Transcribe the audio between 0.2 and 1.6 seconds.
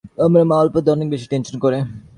আমার মা অল্পতেই অনেক বেশি টেনশন